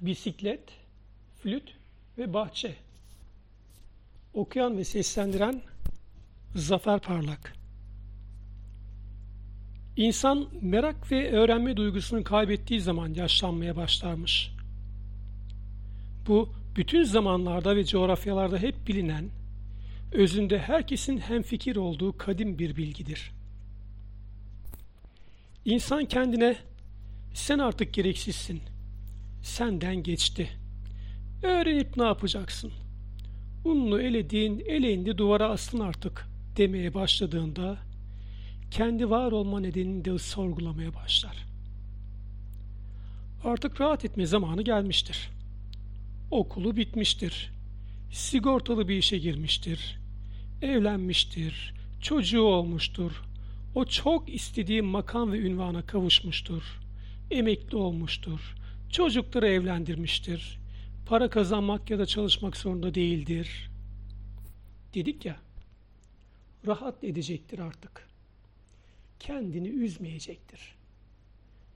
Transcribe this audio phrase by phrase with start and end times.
[0.00, 0.60] bisiklet,
[1.42, 1.74] flüt
[2.18, 2.74] ve bahçe.
[4.34, 5.62] Okuyan ve seslendiren
[6.54, 7.52] Zafer Parlak.
[9.96, 14.50] İnsan merak ve öğrenme duygusunu kaybettiği zaman yaşlanmaya başlarmış.
[16.26, 19.28] Bu bütün zamanlarda ve coğrafyalarda hep bilinen,
[20.12, 23.30] özünde herkesin hemfikir olduğu kadim bir bilgidir.
[25.64, 26.56] İnsan kendine
[27.34, 28.60] sen artık gereksizsin,
[29.42, 30.48] senden geçti.
[31.42, 32.72] Öğrenip ne yapacaksın?
[33.64, 36.26] Ununu elediğin eleğinde duvara asın artık
[36.56, 37.78] demeye başladığında
[38.70, 41.46] kendi var olma nedenini de sorgulamaya başlar.
[43.44, 45.30] Artık rahat etme zamanı gelmiştir.
[46.30, 47.50] Okulu bitmiştir.
[48.12, 49.98] Sigortalı bir işe girmiştir.
[50.62, 51.74] Evlenmiştir.
[52.00, 53.22] Çocuğu olmuştur.
[53.74, 56.62] O çok istediği makam ve ünvana kavuşmuştur.
[57.30, 58.54] Emekli olmuştur.
[58.90, 60.58] Çocukları evlendirmiştir.
[61.06, 63.70] Para kazanmak ya da çalışmak zorunda değildir.
[64.94, 65.36] Dedik ya,
[66.66, 68.08] rahat edecektir artık.
[69.18, 70.74] Kendini üzmeyecektir.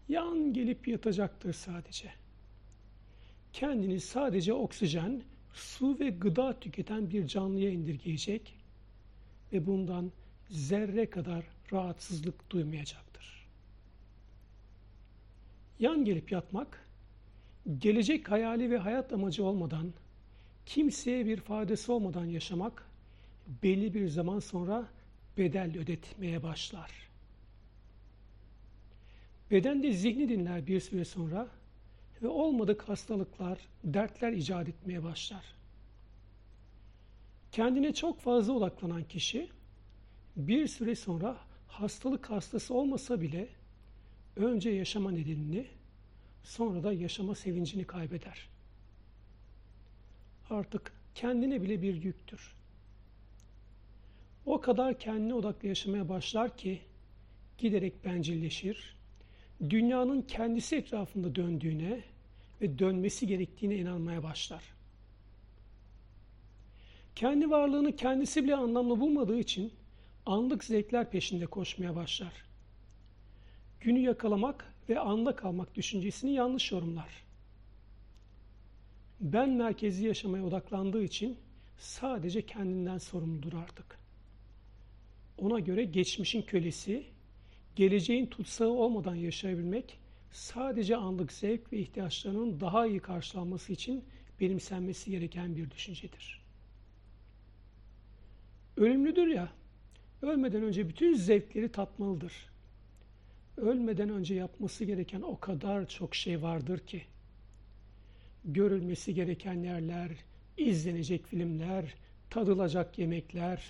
[0.09, 2.13] Yan gelip yatacaktır sadece.
[3.53, 8.55] Kendini sadece oksijen, su ve gıda tüketen bir canlıya indirgeyecek
[9.53, 10.13] ve bundan
[10.49, 13.47] zerre kadar rahatsızlık duymayacaktır.
[15.79, 16.82] Yan gelip yatmak,
[17.79, 19.93] gelecek hayali ve hayat amacı olmadan,
[20.67, 22.91] kimseye bir faydası olmadan yaşamak,
[23.63, 24.89] belli bir zaman sonra
[25.39, 26.91] bedel ödetmeye başlar.
[29.51, 31.49] Beden de zihni dinler bir süre sonra
[32.23, 35.55] ve olmadık hastalıklar, dertler icat etmeye başlar.
[37.53, 39.49] Kendine çok fazla odaklanan kişi
[40.37, 41.37] bir süre sonra
[41.69, 43.49] hastalık hastası olmasa bile
[44.37, 45.67] önce yaşama nedenini
[46.43, 48.49] sonra da yaşama sevincini kaybeder.
[50.51, 52.55] Artık kendine bile bir yüktür.
[54.47, 56.81] O kadar kendine odaklı yaşamaya başlar ki
[57.59, 58.97] giderek bencilleşir,
[59.71, 62.01] dünyanın kendisi etrafında döndüğüne
[62.61, 64.63] ve dönmesi gerektiğine inanmaya başlar.
[67.15, 69.73] Kendi varlığını kendisi bile anlamlı bulmadığı için
[70.27, 72.33] anlık zevkler peşinde koşmaya başlar.
[73.81, 77.25] Günü yakalamak ve anda kalmak düşüncesini yanlış yorumlar.
[79.21, 81.39] Ben merkezi yaşamaya odaklandığı için
[81.79, 83.99] sadece kendinden sorumludur artık.
[85.39, 87.07] Ona göre geçmişin kölesi,
[87.77, 89.99] geleceğin tutsağı olmadan yaşayabilmek
[90.33, 94.05] sadece anlık zevk ve ihtiyaçlarının daha iyi karşılanması için
[94.41, 96.43] benimsenmesi gereken bir düşüncedir.
[98.77, 99.53] Ölümlüdür ya,
[100.23, 102.52] ölmeden önce bütün zevkleri tatmalıdır.
[103.57, 107.03] Ölmeden önce yapması gereken o kadar çok şey vardır ki.
[108.45, 110.11] Görülmesi gereken yerler,
[110.57, 111.95] izlenecek filmler,
[112.31, 113.63] tadılacak yemekler.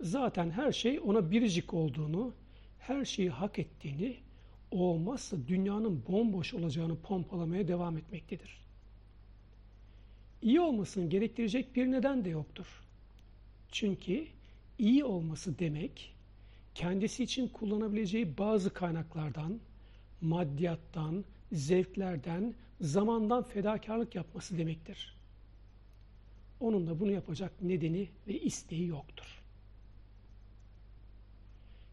[0.00, 2.34] Zaten her şey ona biricik olduğunu,
[2.78, 4.16] her şeyi hak ettiğini,
[4.70, 8.60] olmazsa dünyanın bomboş olacağını pompalamaya devam etmektedir.
[10.42, 12.66] İyi olmasını gerektirecek bir neden de yoktur.
[13.72, 14.26] Çünkü
[14.78, 16.14] iyi olması demek,
[16.80, 19.60] kendisi için kullanabileceği bazı kaynaklardan,
[20.20, 25.16] maddiyattan, zevklerden, zamandan fedakarlık yapması demektir.
[26.60, 29.42] Onun da bunu yapacak nedeni ve isteği yoktur.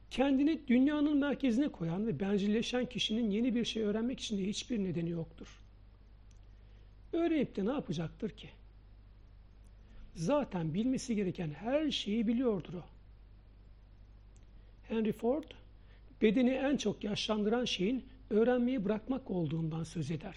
[0.09, 5.09] Kendini dünyanın merkezine koyan ve bencilleşen kişinin yeni bir şey öğrenmek için de hiçbir nedeni
[5.09, 5.61] yoktur.
[7.13, 8.49] Öğrenip de ne yapacaktır ki?
[10.15, 12.96] Zaten bilmesi gereken her şeyi biliyordur o.
[14.87, 15.43] Henry Ford,
[16.21, 20.35] bedeni en çok yaşlandıran şeyin öğrenmeyi bırakmak olduğundan söz eder.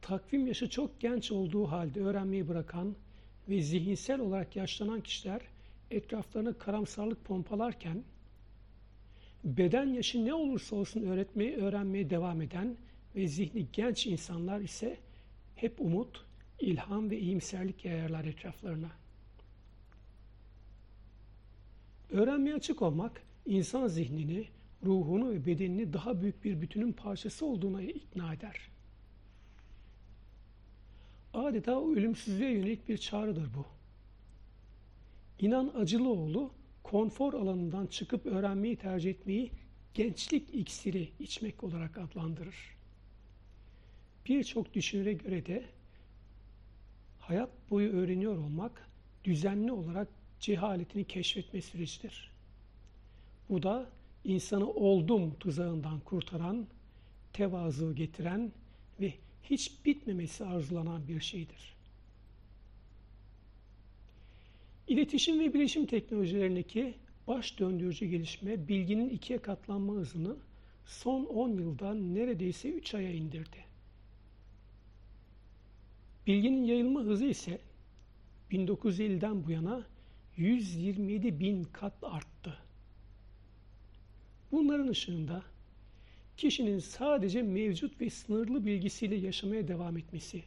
[0.00, 2.96] Takvim yaşı çok genç olduğu halde öğrenmeyi bırakan
[3.48, 5.40] ve zihinsel olarak yaşlanan kişiler
[5.90, 8.02] etraflarına karamsarlık pompalarken,
[9.44, 12.76] beden yaşı ne olursa olsun öğretmeyi, öğrenmeye devam eden
[13.16, 14.96] ve zihni genç insanlar ise
[15.56, 16.24] hep umut,
[16.60, 19.01] ilham ve iyimserlik yayarlar etraflarına.
[22.12, 24.48] Öğrenmeye açık olmak, insan zihnini,
[24.84, 28.56] ruhunu ve bedenini daha büyük bir bütünün parçası olduğuna ikna eder.
[31.34, 33.66] Adeta ölümsüzlüğe yönelik bir çağrıdır bu.
[35.38, 36.50] İnan Acılıoğlu,
[36.82, 39.50] konfor alanından çıkıp öğrenmeyi tercih etmeyi
[39.94, 42.56] gençlik iksiri içmek olarak adlandırır.
[44.26, 45.64] Birçok düşünüre göre de
[47.20, 48.88] hayat boyu öğreniyor olmak
[49.24, 50.08] düzenli olarak
[50.42, 52.30] cehaletini keşfetme sürecidir.
[53.48, 53.90] Bu da
[54.24, 56.66] insanı oldum tuzağından kurtaran,
[57.32, 58.52] tevazu getiren,
[59.00, 61.74] ve hiç bitmemesi arzulanan bir şeydir.
[64.88, 66.94] İletişim ve bilişim teknolojilerindeki
[67.26, 70.36] baş döndürücü gelişme bilginin ikiye katlanma hızını
[70.86, 73.64] son 10 yılda neredeyse 3 aya indirdi.
[76.26, 77.58] Bilginin yayılma hızı ise
[78.50, 79.86] 1950'den bu yana
[80.36, 82.58] 127 bin kat arttı.
[84.52, 85.42] Bunların ışığında
[86.36, 90.42] kişinin sadece mevcut ve sınırlı bilgisiyle yaşamaya devam etmesi,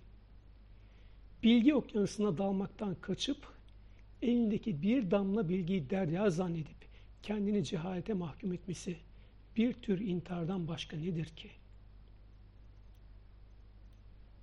[1.44, 3.48] bilgi okyanusuna dalmaktan kaçıp
[4.22, 6.86] elindeki bir damla bilgiyi derya zannedip
[7.24, 8.98] kendini cehalete mahkum etmesi
[9.58, 11.50] bir tür intihardan başka nedir ki?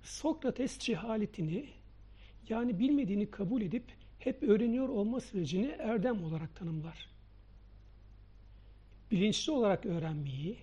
[0.03, 1.65] Sokrates cehaletini
[2.49, 3.83] yani bilmediğini kabul edip
[4.25, 7.09] hep öğreniyor olma sürecini erdem olarak tanımlar.
[9.11, 10.57] Bilinçli olarak öğrenmeyi,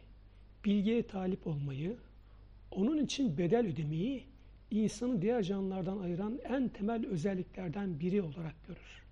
[0.64, 1.96] bilgiye talip olmayı,
[2.70, 4.24] onun için bedel ödemeyi
[4.70, 9.02] insanı diğer canlılardan ayıran en temel özelliklerden biri olarak görür.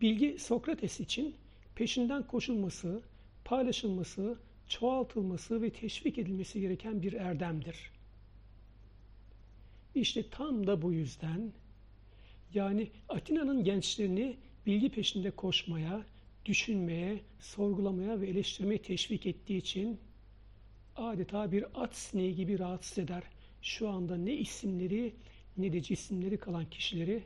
[0.00, 1.34] Bilgi Sokrates için
[1.74, 3.02] peşinden koşulması,
[3.44, 4.38] paylaşılması,
[4.68, 7.90] çoğaltılması ve teşvik edilmesi gereken bir erdemdir.
[9.94, 11.52] İşte tam da bu yüzden
[12.54, 16.02] yani Atina'nın gençlerini bilgi peşinde koşmaya,
[16.44, 19.98] düşünmeye, sorgulamaya ve eleştirmeye teşvik ettiği için
[20.96, 23.22] adeta bir at sineği gibi rahatsız eder.
[23.62, 25.14] Şu anda ne isimleri
[25.56, 27.22] ne de cisimleri kalan kişileri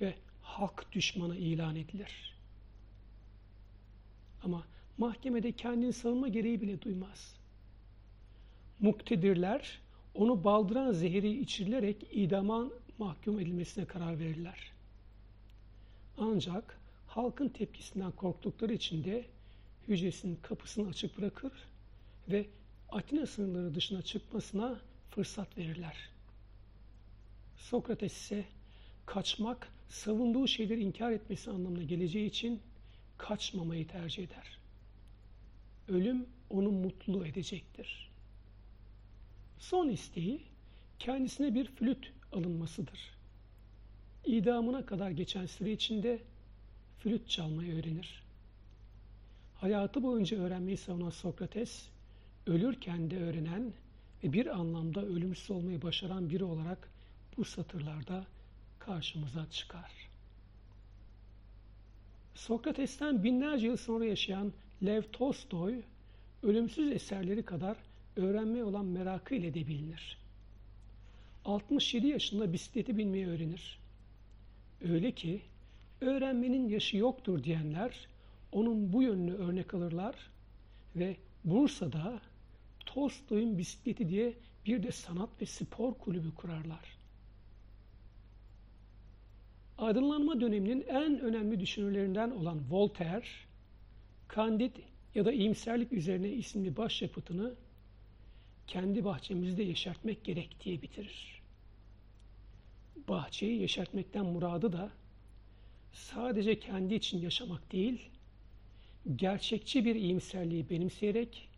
[0.00, 2.36] ve hak düşmanı ilan edilir.
[4.44, 4.66] Ama
[4.98, 7.36] mahkemede kendini savunma gereği bile duymaz.
[8.80, 9.80] Muktedirler
[10.14, 12.70] onu baldıran zehri içirilerek idama
[13.00, 14.72] mahkum edilmesine karar verirler.
[16.18, 19.26] Ancak halkın tepkisinden korktukları için de
[19.88, 21.52] hücresinin kapısını açık bırakır
[22.28, 22.46] ve
[22.88, 24.80] Atina sınırları dışına çıkmasına
[25.10, 25.96] fırsat verirler.
[27.56, 28.44] Sokrates ise
[29.06, 32.60] kaçmak, savunduğu şeyleri inkar etmesi anlamına geleceği için
[33.18, 34.58] kaçmamayı tercih eder.
[35.88, 38.10] Ölüm onu mutlu edecektir.
[39.58, 40.40] Son isteği
[40.98, 43.10] kendisine bir flüt alınmasıdır.
[44.24, 46.22] İdamına kadar geçen süre içinde
[46.98, 48.22] flüt çalmayı öğrenir.
[49.54, 51.88] Hayatı boyunca öğrenmeyi savunan Sokrates,
[52.46, 53.72] ölürken de öğrenen
[54.24, 56.88] ve bir anlamda ölümsüz olmayı başaran biri olarak
[57.36, 58.26] bu satırlarda
[58.78, 60.10] karşımıza çıkar.
[62.34, 64.52] Sokrates'ten binlerce yıl sonra yaşayan
[64.84, 65.82] Lev Tolstoy,
[66.42, 67.76] ölümsüz eserleri kadar
[68.16, 70.18] öğrenmeye olan merakı ile de bilinir.
[71.44, 73.78] 67 yaşında bisikleti binmeyi öğrenir.
[74.84, 75.42] Öyle ki
[76.00, 78.08] öğrenmenin yaşı yoktur diyenler
[78.52, 80.14] onun bu yönünü örnek alırlar
[80.96, 82.20] ve Bursa'da
[82.86, 84.34] Tolstoy'un bisikleti diye
[84.66, 86.98] bir de sanat ve spor kulübü kurarlar.
[89.78, 93.26] Aydınlanma döneminin en önemli düşünürlerinden olan Voltaire,
[94.28, 94.76] Kandid
[95.14, 97.54] ya da iyimserlik üzerine isimli başyapıtını
[98.70, 101.42] kendi bahçemizde yeşertmek gerek diye bitirir.
[103.08, 104.90] Bahçeyi yeşertmekten muradı da
[105.92, 108.10] sadece kendi için yaşamak değil,
[109.16, 111.48] gerçekçi bir iyimserliği benimseyerek,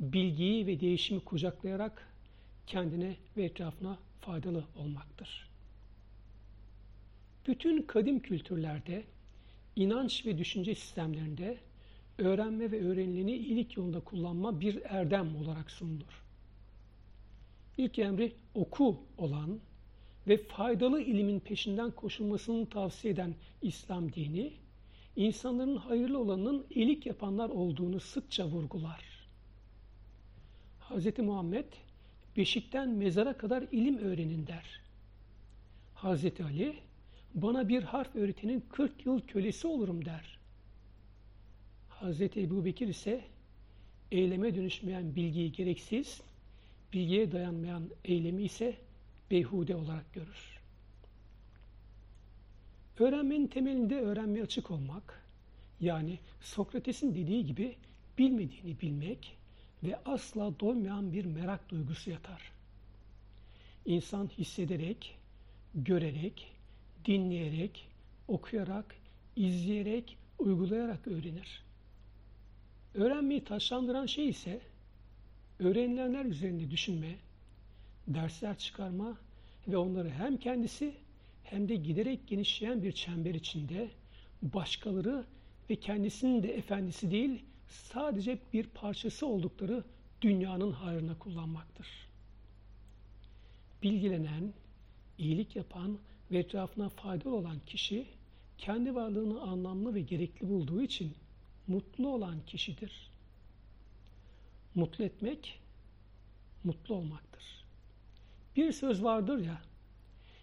[0.00, 2.08] bilgiyi ve değişimi kucaklayarak
[2.66, 5.50] kendine ve etrafına faydalı olmaktır.
[7.46, 9.04] Bütün kadim kültürlerde,
[9.76, 11.58] inanç ve düşünce sistemlerinde
[12.18, 16.29] öğrenme ve öğrenileni iyilik yolunda kullanma bir erdem olarak sunulur.
[17.80, 19.60] İlk emri oku olan
[20.28, 24.52] ve faydalı ilimin peşinden koşulmasını tavsiye eden İslam dini,
[25.16, 29.04] insanların hayırlı olanının iyilik yapanlar olduğunu sıkça vurgular.
[30.80, 31.18] Hz.
[31.18, 31.64] Muhammed,
[32.36, 34.80] beşikten mezara kadar ilim öğrenin der.
[35.94, 36.24] Hz.
[36.40, 36.74] Ali,
[37.34, 40.38] bana bir harf öğretenin 40 yıl kölesi olurum der.
[42.00, 42.20] Hz.
[42.20, 43.24] Ebu Bekir ise
[44.10, 46.29] eyleme dönüşmeyen bilgiyi gereksiz,
[46.92, 48.76] bilgiye dayanmayan eylemi ise
[49.30, 50.60] beyhude olarak görür.
[52.98, 55.24] Öğrenmenin temelinde öğrenmeye açık olmak,
[55.80, 57.76] yani Sokrates'in dediği gibi
[58.18, 59.36] bilmediğini bilmek
[59.82, 62.52] ve asla doymayan bir merak duygusu yatar.
[63.86, 65.18] İnsan hissederek,
[65.74, 66.52] görerek,
[67.04, 67.88] dinleyerek,
[68.28, 68.96] okuyarak,
[69.36, 71.62] izleyerek, uygulayarak öğrenir.
[72.94, 74.60] Öğrenmeyi taşlandıran şey ise
[75.60, 77.16] öğrenilenler üzerinde düşünme,
[78.08, 79.18] dersler çıkarma
[79.68, 80.94] ve onları hem kendisi
[81.44, 83.90] hem de giderek genişleyen bir çember içinde
[84.42, 85.24] başkaları
[85.70, 89.84] ve kendisinin de efendisi değil sadece bir parçası oldukları
[90.22, 91.86] dünyanın hayrına kullanmaktır.
[93.82, 94.52] Bilgilenen,
[95.18, 95.98] iyilik yapan
[96.30, 98.06] ve etrafına faydalı olan kişi
[98.58, 101.14] kendi varlığını anlamlı ve gerekli bulduğu için
[101.66, 103.09] mutlu olan kişidir.
[104.80, 105.60] Mutlu etmek,
[106.64, 107.64] mutlu olmaktır.
[108.56, 109.62] Bir söz vardır ya,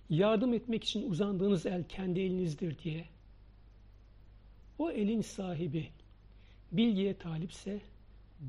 [0.10, 3.06] yardım etmek için uzandığınız el kendi elinizdir diye.
[4.80, 5.90] O elin sahibi
[6.72, 7.82] bilgiye talipse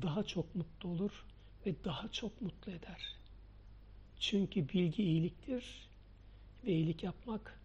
[0.01, 1.25] daha çok mutlu olur
[1.65, 3.15] ve daha çok mutlu eder.
[4.19, 5.89] Çünkü bilgi iyiliktir
[6.65, 7.59] ve iyilik yapmak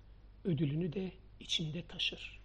[0.45, 2.44] ödülünü de içinde taşır.